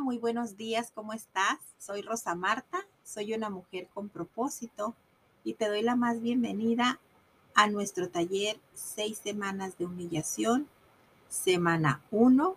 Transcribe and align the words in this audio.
Muy 0.00 0.18
buenos 0.18 0.56
días, 0.56 0.90
¿cómo 0.92 1.12
estás? 1.12 1.58
Soy 1.78 2.02
Rosa 2.02 2.34
Marta, 2.34 2.84
soy 3.04 3.32
una 3.32 3.48
mujer 3.48 3.88
con 3.94 4.08
propósito 4.08 4.94
y 5.44 5.54
te 5.54 5.68
doy 5.68 5.82
la 5.82 5.94
más 5.94 6.20
bienvenida 6.20 6.98
a 7.54 7.68
nuestro 7.68 8.08
taller 8.08 8.58
Seis 8.74 9.18
Semanas 9.18 9.78
de 9.78 9.86
Humillación, 9.86 10.66
semana 11.28 12.02
1, 12.10 12.56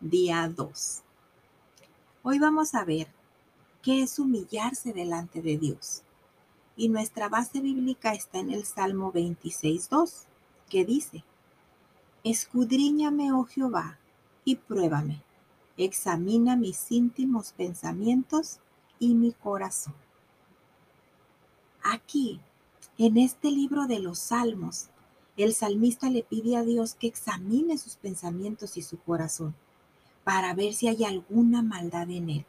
día 0.00 0.52
2. 0.54 1.02
Hoy 2.24 2.38
vamos 2.38 2.74
a 2.74 2.84
ver 2.84 3.08
qué 3.80 4.02
es 4.02 4.18
humillarse 4.18 4.92
delante 4.92 5.40
de 5.40 5.56
Dios. 5.56 6.02
Y 6.76 6.90
nuestra 6.90 7.30
base 7.30 7.60
bíblica 7.60 8.12
está 8.12 8.38
en 8.38 8.50
el 8.50 8.64
Salmo 8.64 9.12
26.2, 9.12 10.24
que 10.68 10.84
dice, 10.84 11.24
Escudriñame, 12.22 13.32
oh 13.32 13.44
Jehová, 13.44 13.98
y 14.44 14.56
pruébame 14.56 15.22
examina 15.84 16.56
mis 16.56 16.90
íntimos 16.92 17.52
pensamientos 17.52 18.58
y 18.98 19.14
mi 19.14 19.32
corazón. 19.32 19.94
Aquí, 21.82 22.40
en 22.98 23.16
este 23.16 23.50
libro 23.50 23.86
de 23.86 23.98
los 23.98 24.18
Salmos, 24.18 24.88
el 25.36 25.54
salmista 25.54 26.10
le 26.10 26.22
pide 26.22 26.56
a 26.56 26.62
Dios 26.64 26.94
que 26.94 27.06
examine 27.06 27.78
sus 27.78 27.96
pensamientos 27.96 28.76
y 28.76 28.82
su 28.82 28.98
corazón 28.98 29.54
para 30.22 30.52
ver 30.54 30.74
si 30.74 30.88
hay 30.88 31.04
alguna 31.04 31.62
maldad 31.62 32.10
en 32.10 32.28
él. 32.28 32.46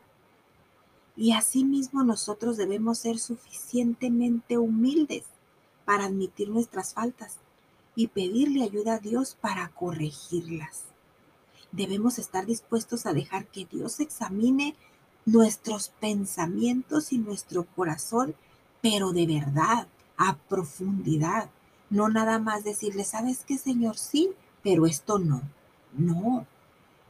Y 1.15 1.31
asimismo 1.31 2.03
nosotros 2.03 2.57
debemos 2.57 2.97
ser 2.97 3.17
suficientemente 3.17 4.57
humildes 4.57 5.23
para 5.85 6.05
admitir 6.05 6.49
nuestras 6.49 6.93
faltas 6.93 7.37
y 7.95 8.07
pedirle 8.07 8.63
ayuda 8.63 8.95
a 8.95 8.99
Dios 8.99 9.37
para 9.39 9.69
corregirlas 9.69 10.90
debemos 11.71 12.19
estar 12.19 12.45
dispuestos 12.45 13.05
a 13.05 13.13
dejar 13.13 13.47
que 13.47 13.65
Dios 13.65 13.99
examine 13.99 14.75
nuestros 15.25 15.89
pensamientos 15.99 17.13
y 17.13 17.17
nuestro 17.17 17.65
corazón, 17.75 18.35
pero 18.81 19.11
de 19.11 19.27
verdad, 19.27 19.87
a 20.17 20.35
profundidad. 20.37 21.49
No 21.89 22.09
nada 22.09 22.39
más 22.39 22.63
decirle, 22.63 23.03
¿sabes 23.03 23.43
qué, 23.45 23.57
Señor? 23.57 23.97
Sí, 23.97 24.31
pero 24.63 24.85
esto 24.85 25.19
no. 25.19 25.41
No. 25.97 26.45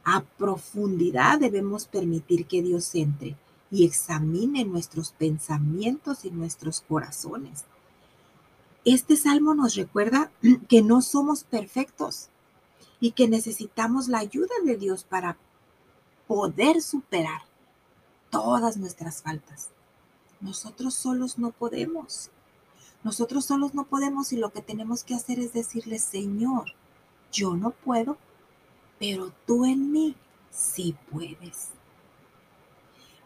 A 0.03 0.21
profundidad 0.21 1.39
debemos 1.39 1.85
permitir 1.85 2.47
que 2.47 2.61
Dios 2.61 2.93
entre 2.95 3.35
y 3.69 3.85
examine 3.85 4.65
nuestros 4.65 5.11
pensamientos 5.11 6.25
y 6.25 6.31
nuestros 6.31 6.81
corazones. 6.81 7.63
Este 8.83 9.15
salmo 9.15 9.53
nos 9.53 9.75
recuerda 9.75 10.31
que 10.67 10.81
no 10.81 11.01
somos 11.01 11.43
perfectos, 11.43 12.29
y 13.01 13.11
que 13.11 13.27
necesitamos 13.27 14.07
la 14.07 14.19
ayuda 14.19 14.53
de 14.63 14.77
Dios 14.77 15.03
para 15.03 15.35
poder 16.27 16.81
superar 16.81 17.41
todas 18.29 18.77
nuestras 18.77 19.23
faltas. 19.23 19.71
Nosotros 20.39 20.93
solos 20.93 21.37
no 21.37 21.51
podemos. 21.51 22.29
Nosotros 23.03 23.45
solos 23.45 23.73
no 23.73 23.85
podemos 23.85 24.31
y 24.31 24.37
lo 24.37 24.53
que 24.53 24.61
tenemos 24.61 25.03
que 25.03 25.15
hacer 25.15 25.39
es 25.39 25.51
decirle, 25.51 25.97
Señor, 25.97 26.73
yo 27.31 27.55
no 27.55 27.71
puedo, 27.71 28.17
pero 28.99 29.33
tú 29.47 29.65
en 29.65 29.91
mí 29.91 30.15
sí 30.51 30.95
puedes. 31.11 31.69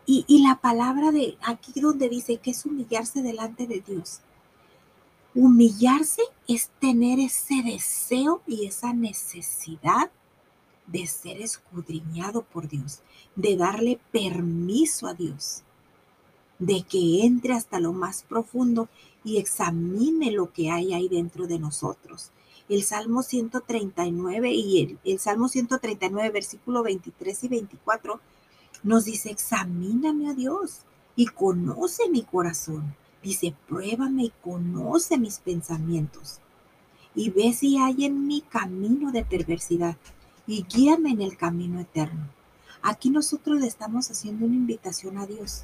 Y, 0.06 0.23
y 0.28 0.42
la 0.48 0.62
palabra 0.62 1.12
de 1.12 1.38
aquí 1.42 1.82
donde 1.82 2.08
dice 2.08 2.38
que 2.38 2.52
es 2.52 2.66
humillarse 2.66 3.22
delante 3.22 3.67
de 3.67 3.82
Dios, 3.82 4.22
Humillarse 5.38 6.22
es 6.47 6.69
tener 6.80 7.19
ese 7.19 7.61
deseo 7.61 8.41
y 8.47 8.67
esa 8.67 8.94
necesidad 8.94 10.09
de 10.88 11.05
ser 11.08 11.42
escudriñado 11.42 12.43
por 12.43 12.70
Dios, 12.70 13.02
de 13.36 13.58
darle 13.58 13.99
permiso 14.14 15.08
a 15.08 15.14
Dios, 15.14 15.64
de 16.58 16.83
que 16.83 17.26
entre 17.26 17.54
hasta 17.54 17.82
lo 17.82 17.92
más 17.92 18.23
profundo 18.23 18.87
y 19.26 19.36
examine 19.36 20.32
lo 20.32 20.54
que 20.54 20.71
hay 20.71 20.93
ahí 20.93 21.10
dentro 21.10 21.48
de 21.48 21.60
nosotros. 21.60 22.31
El 22.70 22.83
Salmo 22.83 23.21
139 23.21 24.54
y 24.54 24.83
el, 24.83 24.99
el 25.04 25.20
Salmo 25.20 25.49
139, 25.49 26.30
versículo 26.30 26.81
23 26.81 27.43
y 27.43 27.48
24 27.49 28.21
nos 28.83 29.04
dice, 29.04 29.31
examíname 29.31 30.30
a 30.30 30.33
Dios 30.33 30.83
y 31.17 31.26
conoce 31.26 32.10
mi 32.10 32.21
corazón 32.23 32.95
Dice, 33.25 33.55
pruébame 33.67 34.25
y 34.25 34.33
conoce 34.43 35.17
mis 35.17 35.39
pensamientos 35.39 36.41
y 37.15 37.31
ve 37.31 37.53
si 37.53 37.80
hay 37.80 38.05
en 38.05 38.27
mi 38.27 38.41
camino 38.41 39.11
de 39.11 39.25
perversidad 39.25 39.97
y 40.45 40.61
guíame 40.61 41.09
en 41.09 41.23
el 41.23 41.36
camino 41.36 41.80
eterno. 41.80 42.30
Aquí 42.83 43.09
nosotros 43.09 43.59
le 43.59 43.65
estamos 43.65 44.11
haciendo 44.11 44.45
una 44.45 44.53
invitación 44.53 45.17
a 45.17 45.25
Dios 45.25 45.63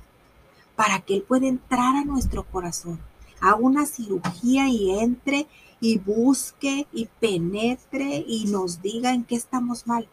para 0.76 1.02
que 1.02 1.14
Él 1.14 1.22
pueda 1.22 1.46
entrar 1.46 1.98
a 1.98 2.04
nuestro 2.04 2.46
corazón, 2.46 3.00
a 3.42 3.54
una 3.54 3.86
cirugía 3.86 4.68
y 4.68 4.98
entre 4.98 5.46
y 5.80 6.00
busque 6.00 6.88
y 6.92 7.10
penetre 7.20 8.26
y 8.28 8.46
nos 8.46 8.82
diga 8.82 9.14
en 9.14 9.24
qué 9.24 9.36
estamos 9.36 9.86
mal 9.86 10.08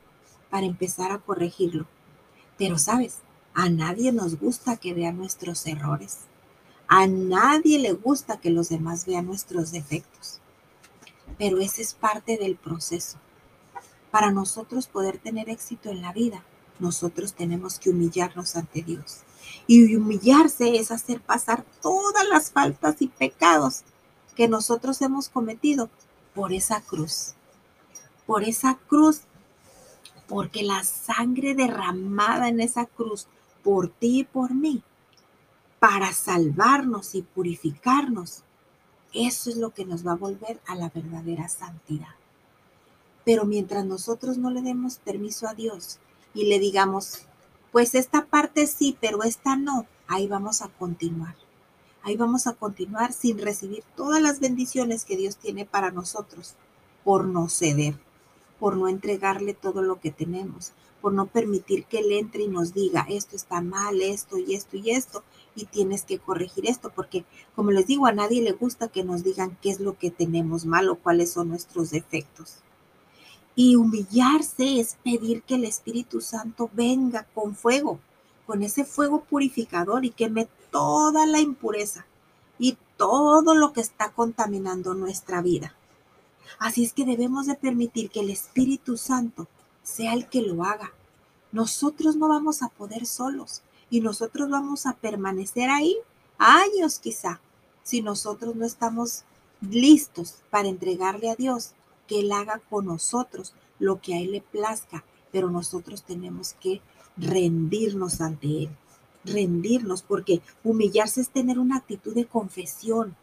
para 0.51 0.67
empezar 0.67 1.13
a 1.13 1.19
corregirlo. 1.19 1.87
Pero 2.59 2.77
sabes, 2.77 3.21
a 3.55 3.71
nadie 3.71 4.13
nos 4.13 4.39
gusta 4.39 4.77
que 4.77 4.93
vea 4.93 5.13
nuestros 5.13 5.67
errores. 5.67 6.28
A 6.91 7.07
nadie 7.07 7.79
le 7.79 7.93
gusta 7.93 8.41
que 8.41 8.49
los 8.49 8.71
demás 8.71 9.05
vean 9.05 9.27
nuestros 9.27 9.73
defectos, 9.73 10.41
pero 11.37 11.59
ese 11.59 11.83
es 11.83 11.93
parte 11.93 12.39
del 12.39 12.57
proceso. 12.57 13.19
Para 14.11 14.31
nosotros 14.31 14.87
poder 14.87 15.19
tener 15.19 15.51
éxito 15.51 15.91
en 15.91 16.01
la 16.01 16.15
vida, 16.15 16.43
nosotros 16.79 17.35
tenemos 17.35 17.79
que 17.79 17.91
humillarnos 17.91 18.57
ante 18.57 18.81
Dios. 18.81 19.19
Y 19.67 19.95
humillarse 19.97 20.79
es 20.79 20.91
hacer 20.91 21.21
pasar 21.21 21.63
todas 21.83 22.27
las 22.27 22.53
faltas 22.53 22.97
y 23.01 23.09
pecados 23.09 23.83
que 24.35 24.49
nosotros 24.49 25.03
hemos 25.03 25.29
cometido 25.29 25.91
por 26.35 26.55
esa 26.55 26.81
cruz. 26.81 27.35
Por 28.27 28.45
esa 28.45 28.79
cruz, 28.89 29.21
porque 30.27 30.63
la 30.63 30.83
sangre 30.85 31.55
derramada 31.55 32.49
en 32.49 32.61
esa 32.61 32.87
cruz 32.87 33.27
por 33.63 33.91
ti 33.91 34.21
y 34.21 34.25
por 34.25 34.55
mí 34.55 34.83
para 35.79 36.13
salvarnos 36.13 37.15
y 37.15 37.23
purificarnos. 37.23 38.43
Eso 39.13 39.51
es 39.51 39.57
lo 39.57 39.71
que 39.71 39.85
nos 39.85 40.07
va 40.07 40.13
a 40.13 40.17
volver 40.17 40.61
a 40.67 40.75
la 40.75 40.91
verdadera 40.91 41.49
santidad. 41.49 42.15
Pero 43.25 43.45
mientras 43.45 43.85
nosotros 43.85 44.39
no 44.39 44.51
le 44.51 44.63
demos 44.63 44.97
permiso 44.97 45.47
a 45.49 45.55
Dios 45.55 45.99
y 46.35 46.47
le 46.47 46.59
digamos, 46.59 47.27
pues 47.73 47.95
esta 47.95 48.27
parte 48.27 48.67
sí, 48.67 48.97
pero 49.01 49.23
esta 49.23 49.57
no, 49.57 49.87
ahí 50.07 50.27
vamos 50.27 50.63
a 50.63 50.69
continuar. 50.69 51.37
Ahí 52.03 52.17
vamos 52.17 52.47
a 52.47 52.55
continuar 52.55 53.13
sin 53.13 53.39
recibir 53.39 53.85
todas 53.97 54.23
las 54.23 54.41
bendiciones 54.41 55.05
que 55.05 55.17
Dios 55.17 55.37
tiene 55.37 55.65
para 55.67 55.91
nosotros 55.91 56.55
por 57.05 57.27
no 57.27 57.49
ceder, 57.49 57.99
por 58.59 58.77
no 58.77 58.89
entregarle 58.89 59.55
todo 59.55 59.83
lo 59.83 60.01
que 60.01 60.11
tenemos, 60.11 60.73
por 61.01 61.13
no 61.13 61.27
permitir 61.27 61.85
que 61.85 61.99
Él 61.99 62.13
entre 62.13 62.45
y 62.45 62.49
nos 62.49 62.75
diga, 62.75 63.07
esto 63.09 63.37
está 63.37 63.61
mal, 63.61 64.01
esto 64.03 64.39
y 64.39 64.55
esto 64.55 64.77
y 64.77 64.91
esto, 64.91 65.23
y 65.55 65.67
tienes 65.67 66.05
que 66.05 66.19
corregir 66.19 66.67
esto, 66.67 66.91
porque 66.95 67.25
como 67.55 67.71
les 67.71 67.87
digo, 67.87 68.07
a 68.07 68.13
nadie 68.13 68.43
le 68.43 68.53
gusta 68.53 68.89
que 68.89 69.05
nos 69.05 69.25
digan 69.25 69.57
qué 69.63 69.71
es 69.71 69.81
lo 69.81 69.99
que 69.99 70.11
tenemos 70.11 70.67
mal 70.67 70.89
o 70.89 70.97
cuáles 70.97 71.33
son 71.33 71.49
nuestros 71.49 71.91
defectos. 71.91 72.59
Y 73.55 73.77
humillarse 73.77 74.79
es 74.79 74.97
pedir 75.03 75.43
que 75.43 75.57
el 75.57 75.65
Espíritu 75.65 76.21
Santo 76.21 76.71
venga 76.73 77.27
con 77.35 77.57
fuego, 77.57 77.99
con 78.47 78.63
ese 78.63 78.85
fuego 78.85 79.25
purificador 79.25 80.05
y 80.05 80.11
queme 80.11 80.49
toda 80.71 81.27
la 81.27 81.41
impureza 81.41 82.07
y 82.59 82.77
todo 82.97 83.55
lo 83.55 83.73
que 83.73 83.81
está 83.81 84.13
contaminando 84.13 84.95
nuestra 84.95 85.43
vida. 85.43 85.75
Así 86.59 86.85
es 86.85 86.93
que 86.93 87.05
debemos 87.05 87.47
de 87.47 87.55
permitir 87.55 88.11
que 88.11 88.21
el 88.21 88.31
Espíritu 88.31 88.97
Santo 88.97 89.47
sea 89.83 90.15
el 90.15 90.29
que 90.29 90.43
lo 90.43 90.65
haga. 90.65 90.93
Nosotros 91.53 92.17
no 92.17 92.29
vamos 92.29 92.63
a 92.63 92.69
poder 92.69 93.07
solos 93.07 93.63
y 93.91 94.01
nosotros 94.01 94.51
vamos 94.51 94.87
a 94.87 94.95
permanecer 94.95 95.71
ahí 95.71 95.97
años 96.39 96.99
quizá 96.99 97.41
si 97.83 98.03
nosotros 98.03 98.55
no 98.55 98.67
estamos 98.67 99.25
listos 99.61 100.37
para 100.51 100.69
entregarle 100.69 101.31
a 101.31 101.37
Dios 101.37 101.73
que 102.07 102.21
Él 102.21 102.33
haga 102.33 102.61
con 102.71 102.87
nosotros 102.87 103.55
lo 103.79 104.01
que 104.01 104.15
a 104.15 104.19
Él 104.19 104.33
le 104.33 104.41
plazca, 104.41 105.05
pero 105.33 105.51
nosotros 105.51 106.03
tenemos 106.03 106.55
que 106.55 106.81
rendirnos 107.17 108.21
ante 108.21 108.65
Él, 108.65 108.69
rendirnos, 109.25 110.03
porque 110.03 110.41
humillarse 110.65 111.21
es 111.21 111.31
tener 111.31 111.59
una 111.59 111.77
actitud 111.77 112.15
de 112.15 112.27
confesión, 112.27 113.17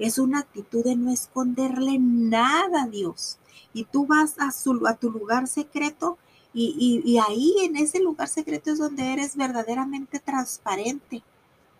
es 0.00 0.18
una 0.18 0.40
actitud 0.40 0.82
de 0.82 0.96
no 0.96 1.12
esconderle 1.12 1.98
nada 1.98 2.84
a 2.84 2.88
Dios. 2.88 3.38
Y 3.72 3.84
tú 3.84 4.06
vas 4.06 4.34
a, 4.38 4.50
su, 4.50 4.86
a 4.86 4.94
tu 4.94 5.10
lugar 5.10 5.46
secreto 5.46 6.18
y, 6.52 7.02
y, 7.04 7.18
ahí 7.18 7.54
en 7.62 7.76
ese 7.76 8.00
lugar 8.00 8.26
secreto 8.26 8.72
es 8.72 8.78
donde 8.78 9.12
eres 9.12 9.36
verdaderamente 9.36 10.18
transparente, 10.18 11.22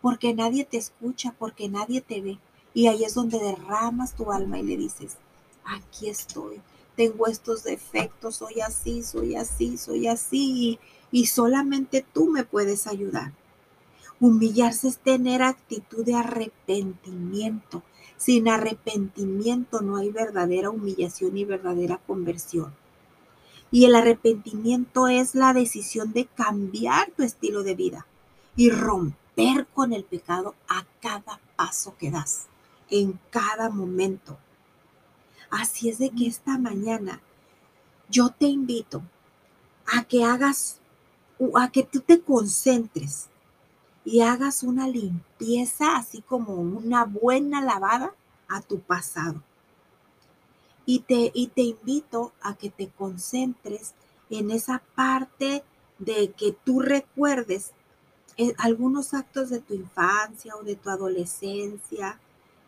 porque 0.01 0.33
nadie 0.33 0.65
te 0.65 0.77
escucha, 0.77 1.35
porque 1.37 1.69
nadie 1.69 2.01
te 2.01 2.21
ve. 2.21 2.39
Y 2.73 2.87
ahí 2.87 3.03
es 3.03 3.15
donde 3.15 3.41
derramas 3.41 4.15
tu 4.15 4.31
alma 4.31 4.61
y 4.61 4.63
le 4.63 4.77
dices, 4.77 5.17
aquí 5.65 6.09
estoy. 6.09 6.61
tengo 6.95 7.27
estos 7.27 7.65
defectos, 7.65 8.37
soy 8.37 8.61
así, 8.61 9.03
soy 9.03 9.35
así, 9.35 9.77
soy 9.77 10.07
así, 10.07 10.79
y, 11.13 11.21
y 11.23 11.27
solamente 11.27 12.05
tú 12.13 12.27
me 12.27 12.45
puedes 12.45 12.87
ayudar. 12.87 13.33
Humillarse 14.21 14.89
es 14.89 14.99
tener 14.99 15.43
actitud 15.43 16.05
de 16.05 16.15
arrepentimiento. 16.15 17.83
Sin 18.19 18.49
arrepentimiento 18.49 19.81
no 19.81 19.97
hay 19.97 20.11
verdadera 20.11 20.69
humillación 20.69 21.39
y 21.39 21.47
verdadera 21.47 21.99
conversión. 22.07 22.75
Y 23.71 23.87
el 23.87 23.95
arrepentimiento 23.95 25.09
es 25.09 25.35
la 25.35 25.55
decisión 25.55 26.13
de 26.13 26.27
cambiar 26.27 27.11
tu 27.13 27.23
estilo 27.23 27.63
de 27.63 27.75
vida 27.75 28.07
y 28.57 28.69
romper 28.69 29.67
con 29.73 29.95
el 29.95 30.05
pecado 30.05 30.55
a 30.69 30.85
cada 31.01 31.41
paso 31.57 31.97
que 31.97 32.11
das, 32.11 32.49
en 32.91 33.19
cada 33.31 33.71
momento. 33.71 34.37
Así 35.49 35.89
es 35.89 35.99
de 35.99 36.11
que 36.11 36.27
esta 36.27 36.59
mañana 36.59 37.23
yo 38.11 38.29
te 38.29 38.47
invito 38.47 39.03
a 39.87 40.05
que 40.05 40.25
hagas, 40.25 40.79
a 41.55 41.73
que 41.73 41.85
tú 41.85 42.01
te 42.01 42.21
concentres 42.21 43.30
y 44.05 44.21
hagas 44.21 44.63
una 44.63 44.89
limpieza, 44.89 45.97
así 45.97 46.23
como 46.23 46.55
una 46.55 47.05
buena 47.05 47.61
lavada 47.63 48.15
a 48.49 48.61
tu 48.61 48.81
pasado. 48.81 49.43
Y 50.87 51.01
te, 51.01 51.31
y 51.35 51.49
te 51.49 51.63
invito 51.63 52.33
a 52.43 52.55
que 52.55 52.71
te 52.71 52.89
concentres 52.89 53.95
en 54.31 54.51
esa 54.51 54.83
parte 54.95 55.63
de 55.99 56.33
que 56.33 56.53
tú 56.53 56.81
recuerdes 56.81 57.73
eh, 58.37 58.55
algunos 58.59 59.13
actos 59.13 59.51
de 59.51 59.61
tu 59.61 59.75
infancia 59.75 60.57
o 60.57 60.63
de 60.63 60.77
tu 60.77 60.89
adolescencia 60.89 62.19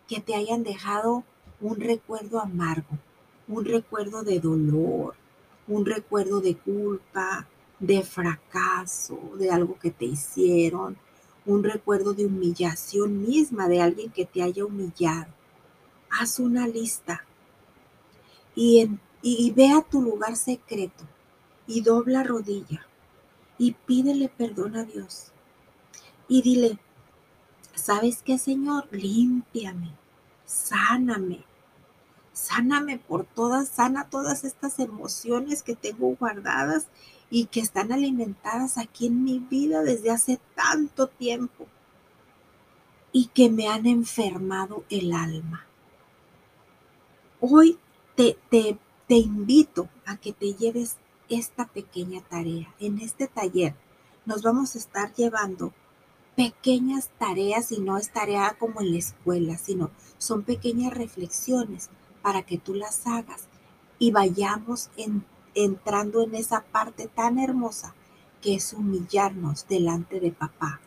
que 0.06 0.20
te 0.20 0.34
hayan 0.34 0.62
dejado 0.62 1.24
un 1.60 1.80
recuerdo 1.80 2.40
amargo, 2.40 2.98
un 3.48 3.64
recuerdo 3.64 4.22
de 4.22 4.40
dolor, 4.40 5.14
un 5.66 5.86
recuerdo 5.86 6.40
de 6.40 6.56
culpa, 6.56 7.46
de 7.78 8.02
fracaso, 8.02 9.18
de 9.38 9.50
algo 9.50 9.78
que 9.78 9.90
te 9.90 10.04
hicieron, 10.04 10.98
un 11.46 11.64
recuerdo 11.64 12.14
de 12.14 12.26
humillación 12.26 13.22
misma 13.22 13.68
de 13.68 13.80
alguien 13.80 14.10
que 14.10 14.24
te 14.24 14.42
haya 14.42 14.64
humillado. 14.64 15.32
Haz 16.10 16.38
una 16.38 16.66
lista 16.66 17.24
y, 18.54 18.88
y, 19.22 19.50
ve 19.52 19.70
a 19.70 19.82
tu 19.82 20.02
lugar 20.02 20.36
secreto 20.36 21.04
y 21.66 21.80
dobla 21.80 22.22
rodilla 22.22 22.86
y 23.58 23.72
pídele 23.72 24.28
perdón 24.28 24.76
a 24.76 24.84
Dios. 24.84 25.32
Y 26.28 26.42
dile, 26.42 26.78
¿sabes 27.74 28.22
qué, 28.22 28.38
Señor? 28.38 28.88
Límpiame, 28.90 29.92
sáname, 30.44 31.44
sáname 32.32 32.98
por 32.98 33.24
todas, 33.24 33.68
sana 33.68 34.08
todas 34.10 34.44
estas 34.44 34.78
emociones 34.78 35.62
que 35.62 35.74
tengo 35.74 36.14
guardadas 36.16 36.88
y 37.34 37.46
que 37.46 37.60
están 37.60 37.92
alimentadas 37.92 38.76
aquí 38.76 39.06
en 39.06 39.24
mi 39.24 39.38
vida 39.38 39.80
desde 39.80 40.10
hace 40.10 40.38
tanto 40.54 41.06
tiempo 41.06 41.66
y 43.10 43.28
que 43.28 43.48
me 43.48 43.68
han 43.68 43.86
enfermado 43.86 44.84
el 44.90 45.14
alma. 45.14 45.64
Hoy 47.40 47.78
te, 48.16 48.36
te, 48.50 48.78
te 49.08 49.14
invito 49.14 49.88
a 50.04 50.18
que 50.18 50.34
te 50.34 50.52
lleves 50.52 50.98
esta 51.30 51.64
pequeña 51.64 52.20
tarea. 52.20 52.74
En 52.78 52.98
este 52.98 53.28
taller 53.28 53.74
nos 54.26 54.42
vamos 54.42 54.74
a 54.74 54.78
estar 54.78 55.14
llevando 55.14 55.72
pequeñas 56.36 57.08
tareas 57.18 57.72
y 57.72 57.80
no 57.80 57.96
es 57.96 58.12
tarea 58.12 58.58
como 58.58 58.82
en 58.82 58.92
la 58.92 58.98
escuela, 58.98 59.56
sino 59.56 59.90
son 60.18 60.42
pequeñas 60.42 60.92
reflexiones 60.92 61.88
para 62.20 62.42
que 62.42 62.58
tú 62.58 62.74
las 62.74 63.06
hagas 63.06 63.48
y 63.98 64.10
vayamos 64.10 64.90
en 64.98 65.24
entrando 65.54 66.22
en 66.22 66.34
esa 66.34 66.62
parte 66.62 67.08
tan 67.08 67.38
hermosa 67.38 67.94
que 68.40 68.54
es 68.54 68.72
humillarnos 68.72 69.66
delante 69.68 70.20
de 70.20 70.32
papá, 70.32 70.80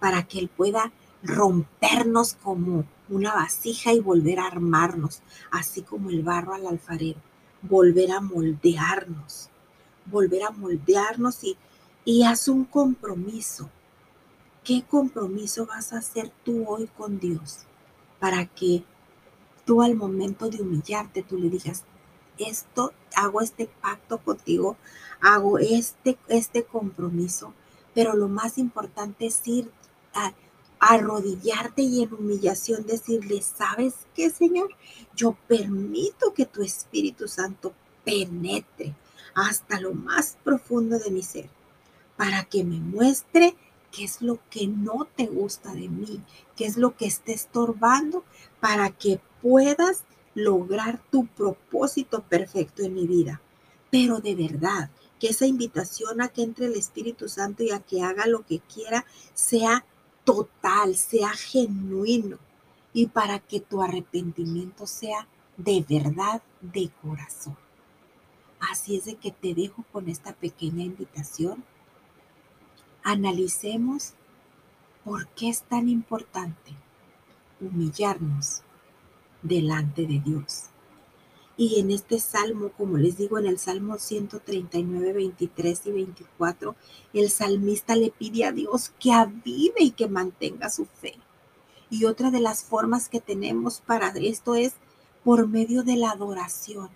para 0.00 0.22
que 0.24 0.38
Él 0.38 0.48
pueda 0.48 0.92
rompernos 1.22 2.34
como 2.42 2.84
una 3.08 3.34
vasija 3.34 3.92
y 3.92 4.00
volver 4.00 4.40
a 4.40 4.46
armarnos, 4.46 5.22
así 5.50 5.82
como 5.82 6.10
el 6.10 6.22
barro 6.22 6.54
al 6.54 6.66
alfarero, 6.66 7.20
volver 7.62 8.12
a 8.12 8.20
moldearnos, 8.20 9.50
volver 10.06 10.42
a 10.44 10.50
moldearnos 10.50 11.44
y, 11.44 11.56
y 12.04 12.24
haz 12.24 12.48
un 12.48 12.64
compromiso. 12.64 13.70
¿Qué 14.64 14.82
compromiso 14.88 15.66
vas 15.66 15.92
a 15.92 15.98
hacer 15.98 16.32
tú 16.44 16.64
hoy 16.66 16.88
con 16.96 17.18
Dios 17.18 17.60
para 18.18 18.46
que 18.46 18.84
tú 19.64 19.82
al 19.82 19.94
momento 19.94 20.48
de 20.48 20.62
humillarte 20.62 21.22
tú 21.22 21.36
le 21.38 21.50
digas, 21.50 21.84
esto, 22.38 22.92
hago 23.16 23.40
este 23.40 23.66
pacto 23.66 24.18
contigo, 24.18 24.76
hago 25.20 25.58
este, 25.58 26.18
este 26.28 26.64
compromiso, 26.64 27.54
pero 27.94 28.14
lo 28.14 28.28
más 28.28 28.58
importante 28.58 29.26
es 29.26 29.40
ir 29.46 29.70
a 30.14 30.32
arrodillarte 30.78 31.82
y 31.82 32.02
en 32.02 32.12
humillación 32.12 32.84
decirle, 32.86 33.40
¿sabes 33.40 33.94
qué, 34.14 34.30
Señor? 34.30 34.70
Yo 35.14 35.36
permito 35.46 36.34
que 36.34 36.44
tu 36.44 36.62
Espíritu 36.62 37.28
Santo 37.28 37.72
penetre 38.04 38.94
hasta 39.34 39.80
lo 39.80 39.94
más 39.94 40.36
profundo 40.42 40.98
de 40.98 41.10
mi 41.10 41.22
ser 41.22 41.48
para 42.16 42.44
que 42.44 42.64
me 42.64 42.80
muestre 42.80 43.56
qué 43.92 44.04
es 44.04 44.22
lo 44.22 44.40
que 44.50 44.66
no 44.66 45.06
te 45.16 45.26
gusta 45.26 45.72
de 45.72 45.88
mí, 45.88 46.22
qué 46.56 46.64
es 46.66 46.76
lo 46.76 46.96
que 46.96 47.06
esté 47.06 47.32
estorbando 47.32 48.24
para 48.60 48.90
que 48.90 49.20
puedas 49.40 50.02
lograr 50.34 51.02
tu 51.10 51.26
propósito 51.26 52.22
perfecto 52.22 52.82
en 52.82 52.94
mi 52.94 53.06
vida. 53.06 53.40
Pero 53.90 54.18
de 54.20 54.34
verdad, 54.34 54.90
que 55.20 55.28
esa 55.28 55.46
invitación 55.46 56.20
a 56.20 56.28
que 56.28 56.42
entre 56.42 56.66
el 56.66 56.74
Espíritu 56.74 57.28
Santo 57.28 57.62
y 57.62 57.70
a 57.70 57.80
que 57.80 58.02
haga 58.02 58.26
lo 58.26 58.44
que 58.44 58.60
quiera 58.60 59.04
sea 59.34 59.84
total, 60.24 60.96
sea 60.96 61.30
genuino 61.30 62.38
y 62.92 63.06
para 63.06 63.38
que 63.38 63.60
tu 63.60 63.82
arrepentimiento 63.82 64.86
sea 64.86 65.28
de 65.56 65.84
verdad, 65.88 66.42
de 66.60 66.90
corazón. 67.02 67.56
Así 68.58 68.96
es 68.96 69.04
de 69.04 69.16
que 69.16 69.30
te 69.32 69.54
dejo 69.54 69.84
con 69.92 70.08
esta 70.08 70.32
pequeña 70.32 70.84
invitación. 70.84 71.64
Analicemos 73.02 74.14
por 75.04 75.28
qué 75.28 75.48
es 75.48 75.62
tan 75.62 75.88
importante 75.88 76.72
humillarnos 77.60 78.62
delante 79.42 80.06
de 80.06 80.20
Dios. 80.20 80.64
Y 81.56 81.78
en 81.78 81.90
este 81.90 82.18
salmo, 82.18 82.70
como 82.70 82.96
les 82.96 83.18
digo, 83.18 83.38
en 83.38 83.46
el 83.46 83.58
Salmo 83.58 83.98
139, 83.98 85.12
23 85.12 85.86
y 85.86 85.90
24, 85.92 86.74
el 87.12 87.30
salmista 87.30 87.94
le 87.94 88.10
pide 88.10 88.44
a 88.46 88.52
Dios 88.52 88.92
que 88.98 89.12
avive 89.12 89.80
y 89.80 89.90
que 89.90 90.08
mantenga 90.08 90.70
su 90.70 90.86
fe. 90.86 91.14
Y 91.90 92.06
otra 92.06 92.30
de 92.30 92.40
las 92.40 92.64
formas 92.64 93.08
que 93.08 93.20
tenemos 93.20 93.80
para 93.80 94.08
esto 94.08 94.54
es 94.54 94.72
por 95.24 95.46
medio 95.46 95.82
de 95.82 95.96
la 95.96 96.10
adoración. 96.10 96.88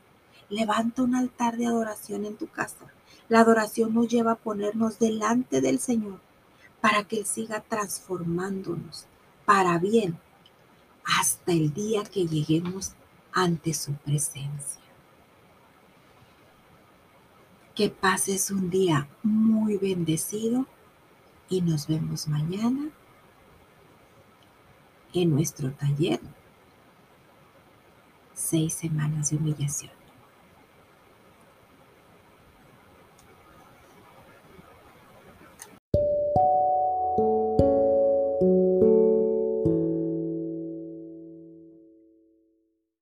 Levanta 0.48 1.02
un 1.02 1.14
altar 1.14 1.58
de 1.58 1.66
adoración 1.66 2.24
en 2.24 2.36
tu 2.36 2.48
casa. 2.48 2.86
La 3.28 3.40
adoración 3.40 3.92
nos 3.92 4.08
lleva 4.08 4.32
a 4.32 4.36
ponernos 4.36 4.98
delante 4.98 5.60
del 5.60 5.80
Señor 5.80 6.20
para 6.80 7.04
que 7.04 7.18
Él 7.18 7.26
siga 7.26 7.60
transformándonos 7.60 9.06
para 9.44 9.78
bien 9.78 10.18
hasta 11.06 11.52
el 11.52 11.72
día 11.72 12.02
que 12.04 12.26
lleguemos 12.26 12.94
ante 13.32 13.72
su 13.74 13.94
presencia. 13.94 14.82
Que 17.74 17.90
pases 17.90 18.50
un 18.50 18.70
día 18.70 19.08
muy 19.22 19.76
bendecido 19.76 20.66
y 21.48 21.60
nos 21.60 21.86
vemos 21.86 22.26
mañana 22.26 22.90
en 25.12 25.30
nuestro 25.30 25.72
taller 25.72 26.20
Seis 28.36 28.74
semanas 28.74 29.30
de 29.30 29.38
humillación. 29.38 30.05